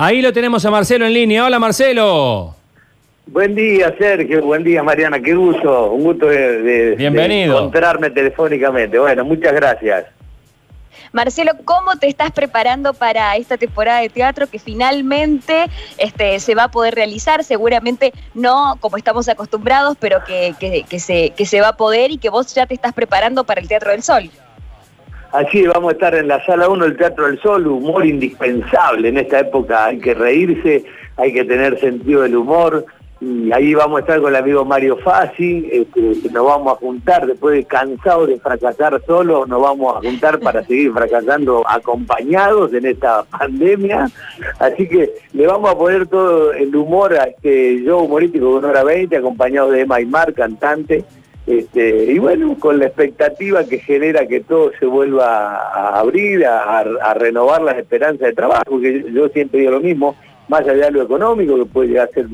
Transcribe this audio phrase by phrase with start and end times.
[0.00, 1.44] Ahí lo tenemos a Marcelo en línea.
[1.44, 2.54] Hola Marcelo.
[3.26, 4.42] Buen día, Sergio.
[4.42, 5.18] Buen día, Mariana.
[5.20, 5.90] Qué gusto.
[5.90, 7.54] Un gusto de, de- Bienvenido.
[7.54, 8.96] de encontrarme telefónicamente.
[8.96, 10.04] Bueno, muchas gracias.
[11.10, 15.64] Marcelo, ¿cómo te estás preparando para esta temporada de teatro que finalmente
[15.96, 17.42] este, se va a poder realizar?
[17.42, 22.12] Seguramente no como estamos acostumbrados, pero que, que- que se, que se va a poder
[22.12, 24.30] y que vos ya te estás preparando para el Teatro del Sol.
[25.32, 29.18] Así vamos a estar en la sala 1 del Teatro del Sol, humor indispensable en
[29.18, 29.86] esta época.
[29.86, 30.84] Hay que reírse,
[31.16, 32.86] hay que tener sentido del humor.
[33.20, 37.26] Y ahí vamos a estar con el amigo Mario Fassi, este, nos vamos a juntar
[37.26, 42.86] después de cansados de fracasar solos, nos vamos a juntar para seguir fracasando acompañados en
[42.86, 44.08] esta pandemia.
[44.60, 48.84] Así que le vamos a poner todo el humor a este show humorístico con hora
[48.84, 51.04] 20, acompañado de Emma Aymar, cantante.
[51.48, 57.14] Este, y bueno, con la expectativa que genera que todo se vuelva a abrir, a,
[57.14, 60.14] renovar las esperanzas de trabajo, que yo siempre digo lo mismo,
[60.48, 62.26] más allá de lo económico, que puede llegar a ser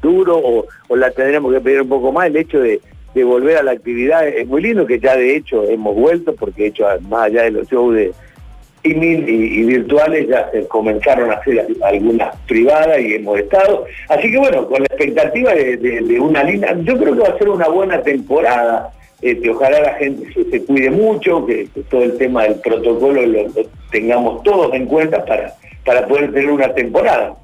[0.00, 2.80] duro o, o la tendremos que pedir un poco más, el hecho de,
[3.14, 6.62] de volver a la actividad es muy lindo, que ya de hecho hemos vuelto, porque
[6.62, 8.12] de hecho más allá de los shows de
[8.82, 13.86] streaming y, y virtuales ya se comenzaron a hacer algunas privadas y hemos estado.
[14.08, 17.48] Así que bueno, con la expectativa de, una linda, yo creo que va a ser
[17.48, 18.92] una buena temporada.
[19.20, 23.44] Este, ojalá la gente se, cuide mucho, que, todo el tema del protocolo lo,
[23.92, 27.36] tengamos todos en cuenta para, para poder tener una temporada.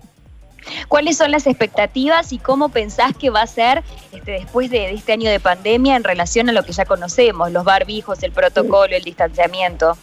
[0.88, 4.94] ¿Cuáles son las expectativas y cómo pensás que va a ser este, después de, de
[4.94, 8.94] este año de pandemia en relación a lo que ya conocemos, los barbijos, el protocolo,
[8.94, 9.96] el distanciamiento?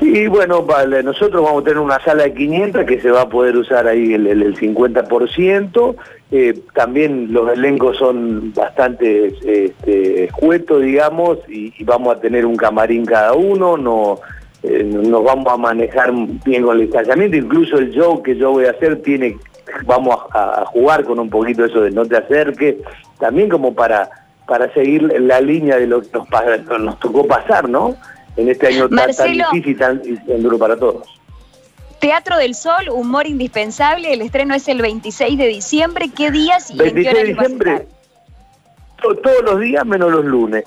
[0.00, 0.64] Sí, bueno,
[1.02, 4.14] nosotros vamos a tener una sala de 500 que se va a poder usar ahí
[4.14, 5.96] el, el- el 50%.
[6.30, 13.04] Eh, también los elencos son bastante este, escuetos, digamos, y, vamos a tener un camarín
[13.06, 13.76] cada uno.
[13.76, 14.20] No,
[14.62, 16.12] eh, nos vamos a manejar
[16.44, 17.36] bien con el distanciamiento.
[17.36, 19.36] Incluso el show que yo voy a hacer tiene,
[19.84, 22.76] vamos a, jugar con un poquito eso de no te acerques,
[23.18, 24.08] también como para
[24.46, 27.94] para seguir la línea de lo que nos, nos tocó pasar, ¿no?
[28.38, 31.06] En este año tan, difícil y tan, tan duro para todos.
[32.00, 34.12] Teatro del Sol, humor indispensable.
[34.14, 36.10] El estreno es el 26 de diciembre.
[36.16, 37.86] ¿Qué días y en qué 26 de diciembre,
[39.02, 40.64] to- todos los días menos los lunes.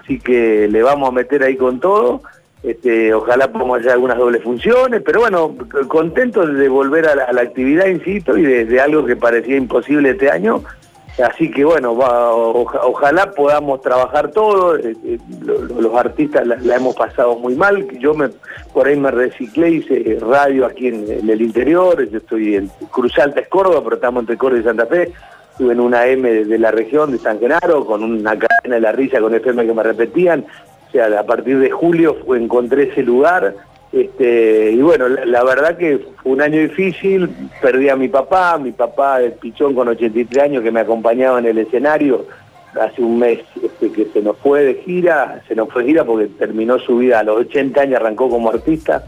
[0.00, 2.22] Así que le vamos a meter ahí con todo.
[2.62, 7.32] Este, ojalá podamos hacer algunas dobles funciones, pero bueno, contento de volver a la, a
[7.32, 10.62] la actividad, insisto, y de, de algo que parecía imposible este año.
[11.24, 14.76] Así que bueno, ojalá podamos trabajar todo.
[14.76, 17.88] eh, eh, lo- lo- los artistas la, hemos pasado muy mal.
[17.98, 18.12] Yo
[18.72, 22.08] por ahí me reciclé, hice radio aquí en, el interior.
[22.08, 25.12] Yo estoy en Cruz Alta, es Córdoba, pero estamos entre Córdoba y Santa Fe.
[25.52, 28.80] Estuve en una M de, de la región de San Genaro con una cadena de
[28.80, 30.44] la risa con FM que me repetían.
[30.88, 33.54] O sea, a partir de julio encontré ese lugar.
[33.92, 37.30] Este, y bueno, la, verdad que fue un año difícil,
[37.62, 41.46] perdí a mi papá, mi papá el pichón con 83 años que me acompañaba en
[41.46, 42.26] el escenario,
[42.78, 46.04] hace un mes este, que se nos fue de gira, se nos fue de gira
[46.04, 49.04] porque terminó su vida a los 80 años, arrancó como artista,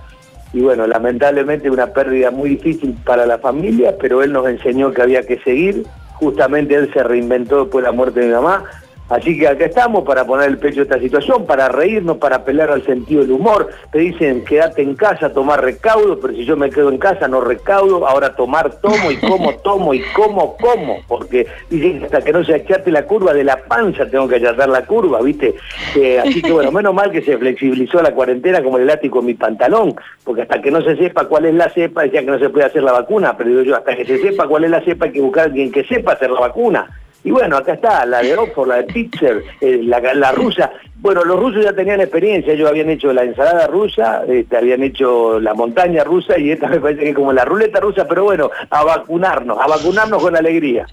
[0.52, 5.02] y bueno, lamentablemente una pérdida muy difícil para la familia, pero él nos enseñó que
[5.02, 8.64] había que seguir, justamente él se reinventó después de la muerte de mi mamá,
[9.10, 12.70] Así que acá estamos para poner el pecho a esta situación, para reírnos, para apelar
[12.70, 13.68] al sentido del humor.
[13.90, 17.40] Te dicen, quédate en casa, tomar recaudo, pero si yo me quedo en casa no
[17.40, 22.44] recaudo, ahora tomar tomo y como tomo y como como, porque dicen hasta que no
[22.44, 25.56] se achate la curva de la panza tengo que achatar la curva, ¿viste?
[25.96, 29.26] Eh, así que bueno, menos mal que se flexibilizó la cuarentena como el elástico en
[29.26, 32.38] mi pantalón, porque hasta que no se sepa cuál es la cepa, decía que no
[32.38, 34.82] se puede hacer la vacuna, pero digo yo, hasta que se sepa cuál es la
[34.82, 36.99] cepa hay que buscar a alguien que sepa hacer la vacuna.
[37.22, 40.70] Y bueno, acá está, la de Oxford, la de Pixar, eh, la, la rusa.
[40.96, 45.40] Bueno, los rusos ya tenían experiencia, ellos habían hecho la ensalada rusa, este, habían hecho
[45.40, 48.50] la montaña rusa y esta me parece que es como la ruleta rusa, pero bueno,
[48.68, 50.86] a vacunarnos, a vacunarnos con alegría.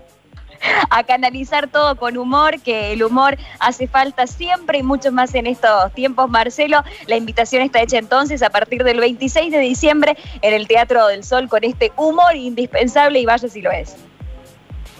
[0.89, 5.45] a canalizar todo con humor, que el humor hace falta siempre y mucho más en
[5.45, 6.83] estos tiempos, Marcelo.
[7.07, 11.23] La invitación está hecha entonces a partir del 26 de diciembre en el Teatro del
[11.23, 14.06] Sol con este humor indispensable y vaya si lo es.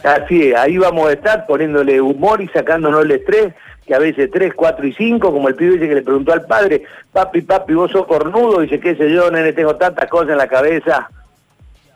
[0.04, 3.54] Así es, ahí vamos a estar poniéndole humor y sacándonos el estrés,
[3.86, 6.46] que a veces 3, 4 y 5, como el pibe ese que le preguntó al
[6.46, 10.38] padre, papi, papi, vos sos cornudo, dice, qué sé yo, nene, tengo tantas cosas en
[10.38, 11.10] la cabeza.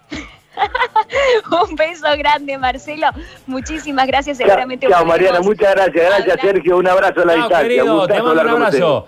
[1.69, 3.07] Un beso grande, Marcelo.
[3.47, 4.37] Muchísimas gracias.
[4.37, 6.39] Seguramente chao, Mariana, muchas gracias, gracias.
[6.41, 7.67] Sergio, un abrazo a la Chao, distancia.
[7.67, 8.83] querido, te gustazo mando un hablar con ustedes.
[8.83, 9.07] abrazo.